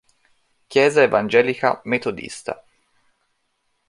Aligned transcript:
Chiesa 0.67 1.03
evangelica 1.03 1.79
metodista 1.85 2.59